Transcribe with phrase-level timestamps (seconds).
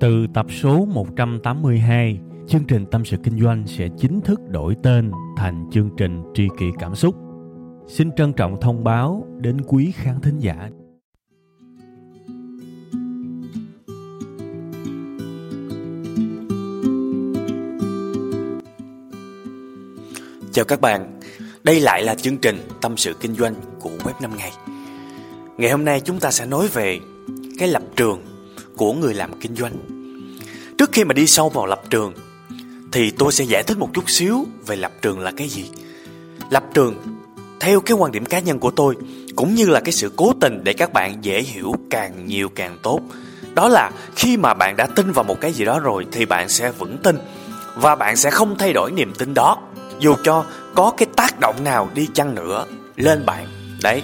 [0.00, 5.10] Từ tập số 182, chương trình Tâm sự Kinh doanh sẽ chính thức đổi tên
[5.36, 7.14] thành chương trình Tri kỷ Cảm xúc.
[7.88, 10.70] Xin trân trọng thông báo đến quý khán thính giả.
[20.52, 21.20] Chào các bạn,
[21.64, 24.52] đây lại là chương trình Tâm sự Kinh doanh của Web 5 ngày.
[25.58, 26.98] Ngày hôm nay chúng ta sẽ nói về
[27.58, 28.29] cái lập trường
[28.80, 29.72] của người làm kinh doanh.
[30.78, 32.12] Trước khi mà đi sâu vào lập trường,
[32.92, 35.70] thì tôi sẽ giải thích một chút xíu về lập trường là cái gì.
[36.50, 36.94] Lập trường,
[37.60, 38.96] theo cái quan điểm cá nhân của tôi,
[39.36, 42.78] cũng như là cái sự cố tình để các bạn dễ hiểu càng nhiều càng
[42.82, 43.00] tốt.
[43.54, 46.48] Đó là khi mà bạn đã tin vào một cái gì đó rồi thì bạn
[46.48, 47.18] sẽ vững tin
[47.74, 49.58] và bạn sẽ không thay đổi niềm tin đó,
[49.98, 52.64] dù cho có cái tác động nào đi chăng nữa
[52.96, 53.46] lên bạn.
[53.82, 54.02] Đấy.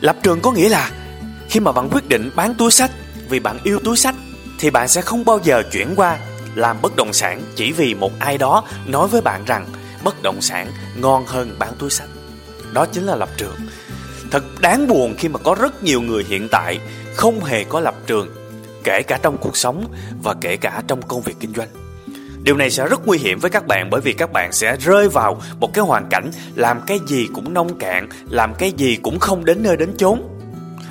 [0.00, 0.90] Lập trường có nghĩa là
[1.48, 2.90] khi mà bạn quyết định bán túi sách
[3.28, 4.14] vì bạn yêu túi sách
[4.58, 6.18] thì bạn sẽ không bao giờ chuyển qua
[6.54, 9.66] làm bất động sản chỉ vì một ai đó nói với bạn rằng
[10.04, 12.08] bất động sản ngon hơn bán túi sách.
[12.72, 13.56] Đó chính là lập trường.
[14.30, 16.78] Thật đáng buồn khi mà có rất nhiều người hiện tại
[17.14, 18.28] không hề có lập trường,
[18.84, 19.86] kể cả trong cuộc sống
[20.22, 21.68] và kể cả trong công việc kinh doanh.
[22.42, 25.08] Điều này sẽ rất nguy hiểm với các bạn bởi vì các bạn sẽ rơi
[25.08, 29.18] vào một cái hoàn cảnh làm cái gì cũng nông cạn, làm cái gì cũng
[29.18, 30.22] không đến nơi đến chốn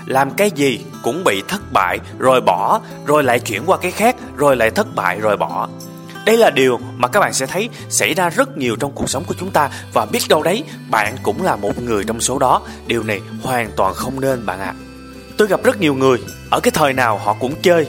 [0.05, 4.15] làm cái gì cũng bị thất bại, rồi bỏ, rồi lại chuyển qua cái khác,
[4.37, 5.67] rồi lại thất bại, rồi bỏ.
[6.25, 9.23] Đây là điều mà các bạn sẽ thấy xảy ra rất nhiều trong cuộc sống
[9.27, 9.69] của chúng ta.
[9.93, 12.61] Và biết đâu đấy, bạn cũng là một người trong số đó.
[12.87, 14.65] Điều này hoàn toàn không nên, bạn ạ.
[14.65, 14.79] À.
[15.37, 16.17] tôi gặp rất nhiều người,
[16.49, 17.87] ở cái thời nào họ cũng chơi,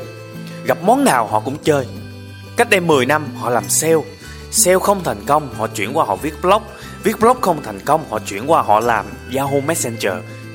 [0.65, 1.87] gặp món nào họ cũng chơi.
[2.57, 4.03] Cách đây 10 năm, họ làm sale.
[4.51, 6.62] Sale không thành công, họ chuyển qua họ viết blog.
[7.03, 10.12] Viết blog không thành công, họ chuyển qua họ làm yahoo messenger.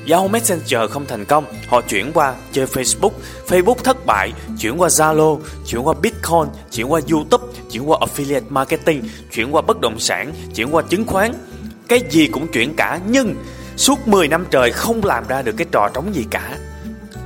[0.08, 3.10] Yahoo Messenger không thành công, họ chuyển qua chơi Facebook,
[3.48, 8.42] Facebook thất bại, chuyển qua Zalo, chuyển qua Bitcoin, chuyển qua YouTube, chuyển qua Affiliate
[8.48, 11.32] Marketing, chuyển qua bất động sản, chuyển qua chứng khoán.
[11.88, 13.34] Cái gì cũng chuyển cả nhưng
[13.76, 16.58] suốt 10 năm trời không làm ra được cái trò trống gì cả.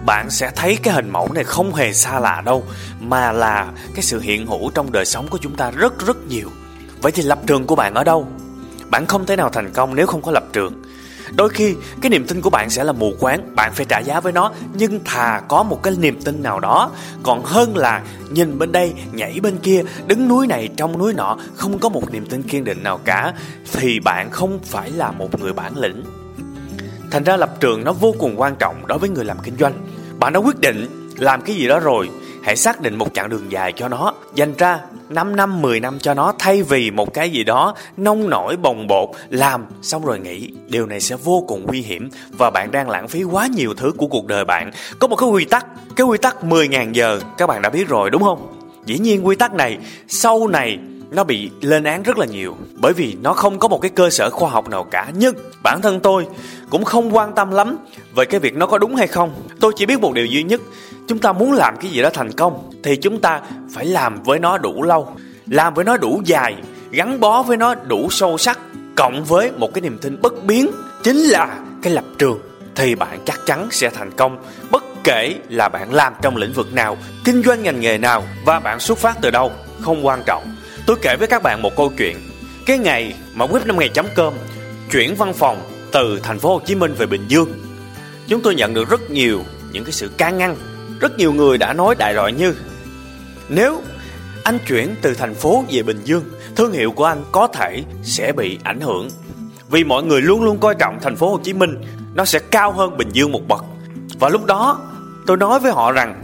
[0.06, 2.64] Bạn sẽ thấy cái hình mẫu này không hề xa lạ đâu,
[3.00, 6.48] mà là cái sự hiện hữu trong đời sống của chúng ta rất rất nhiều.
[7.02, 8.28] Vậy thì lập trường của bạn ở đâu?
[8.90, 10.83] Bạn không thể nào thành công nếu không có lập trường
[11.36, 14.20] Đôi khi, cái niềm tin của bạn sẽ là mù quáng, Bạn phải trả giá
[14.20, 16.90] với nó, Nhưng thà có một cái niềm tin nào đó.
[17.22, 21.36] Còn hơn là nhìn bên đây, nhảy bên kia, Đứng núi này, trong núi nọ,
[21.56, 23.32] Không có một niềm tin kiên định nào cả,
[23.72, 26.02] Thì bạn không phải là một người bản lĩnh.
[27.10, 29.72] Thành ra lập trường nó vô cùng quan trọng đối với người làm kinh doanh.
[30.18, 32.10] Bạn đã quyết định làm cái gì đó rồi
[32.44, 34.12] Hãy xác định một chặng đường dài cho nó.
[34.34, 36.32] Dành ra 5 năm 10 năm cho nó.
[36.38, 40.50] Thay vì một cái gì đó nông nổi, bồng bột, Làm xong rồi nghỉ.
[40.68, 43.92] Điều này sẽ vô cùng nguy hiểm Và bạn đang lãng phí quá nhiều thứ
[43.96, 44.70] của cuộc đời bạn.
[44.98, 45.66] Có một cái quy tắc,
[45.96, 47.20] Cái quy tắc 10.000 giờ.
[47.38, 48.60] Các bạn đã biết rồi, đúng không?
[48.86, 49.78] Dĩ nhiên quy tắc này,
[50.08, 50.78] Sau này
[51.14, 54.10] nó bị lên án rất là nhiều, bởi vì nó không có một cái cơ
[54.10, 55.06] sở khoa học nào cả.
[55.14, 56.26] Nhưng bản thân tôi
[56.70, 57.76] cũng không quan tâm lắm
[58.14, 59.34] về cái việc nó có đúng hay không.
[59.60, 60.60] Tôi chỉ biết một điều duy nhất,
[61.08, 63.40] chúng ta muốn làm cái gì đó thành công thì chúng ta
[63.74, 65.16] phải làm với nó đủ lâu,
[65.46, 66.54] làm với nó đủ dài,
[66.90, 68.58] gắn bó với nó đủ sâu sắc,
[68.94, 70.70] cộng với một cái niềm tin bất biến.
[71.02, 72.38] Chính là cái lập trường
[72.74, 76.74] thì bạn chắc chắn sẽ thành công, bất kể là bạn làm trong lĩnh vực
[76.74, 80.53] nào, kinh doanh ngành nghề nào và bạn xuất phát từ đâu, không quan trọng
[80.86, 82.16] tôi kể với các bạn một câu chuyện.
[82.66, 84.34] Cái ngày mà web 5 ngày chấm cơm
[84.90, 85.62] chuyển văn phòng
[85.92, 87.52] từ thành phố Hồ Chí Minh về Bình Dương,
[88.28, 89.40] chúng tôi nhận được rất nhiều
[89.72, 90.56] những cái sự can ngăn.
[91.00, 92.54] Rất nhiều người đã nói đại loại như,
[93.48, 93.82] Nếu
[94.44, 96.24] anh chuyển từ thành phố về Bình Dương,
[96.56, 99.08] Thương hiệu của anh có thể sẽ bị ảnh hưởng.
[99.70, 101.82] Vì mọi người luôn luôn coi trọng thành phố Hồ Chí Minh,
[102.14, 103.64] Nó sẽ cao hơn Bình Dương một bậc.
[104.18, 104.80] Và lúc đó,
[105.26, 106.22] tôi nói với họ rằng,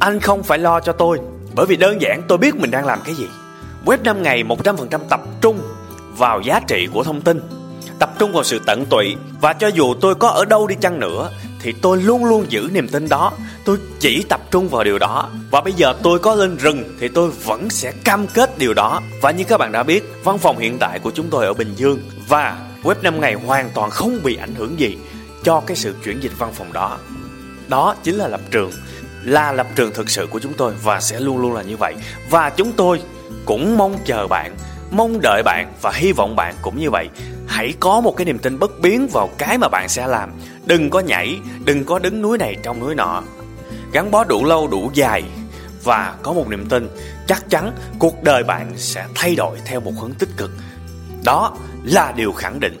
[0.00, 1.18] Anh không phải lo cho tôi,
[1.54, 3.28] Bởi vì đơn giản tôi biết mình đang làm cái gì.
[3.84, 5.60] Web 5 ngày 100% tập trung
[6.16, 7.40] vào giá trị của thông tin,
[7.98, 9.16] Tập trung vào sự tận tụy.
[9.40, 11.30] Và cho dù tôi có ở đâu đi chăng nữa,
[11.60, 13.32] thì tôi luôn luôn giữ niềm tin đó.
[13.64, 15.30] Tôi chỉ tập trung vào điều đó.
[15.50, 19.00] Và bây giờ tôi có lên rừng, thì tôi vẫn sẽ cam kết điều đó.
[19.22, 21.74] Và như các bạn đã biết, văn phòng hiện tại của chúng tôi ở bình
[21.76, 22.00] dương.
[22.28, 24.98] Và web 5 ngày hoàn toàn không bị ảnh hưởng gì
[25.44, 26.98] cho cái sự chuyển dịch văn phòng đó.
[27.68, 28.70] Đó chính là lập trường,
[29.24, 31.94] là lập trường thực sự của chúng tôi và sẽ luôn luôn là như vậy.
[32.30, 33.00] Và chúng tôi
[33.44, 34.56] cũng mong chờ bạn,
[34.90, 37.08] mong đợi bạn và hy vọng bạn cũng như vậy.
[37.46, 40.30] Hãy có một cái niềm tin bất biến vào cái mà bạn sẽ làm.
[40.66, 43.22] Đừng có nhảy, đừng có đứng núi này trong núi nọ.
[43.92, 45.22] Gắn bó đủ lâu, đủ dài
[45.84, 46.88] và có một niềm tin
[47.26, 50.50] chắc chắn cuộc đời bạn sẽ thay đổi theo một hướng tích cực.
[51.24, 52.80] Đó là điều khẳng định.